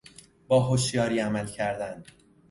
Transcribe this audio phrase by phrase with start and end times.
[0.47, 2.03] با هشیاری عمل کردن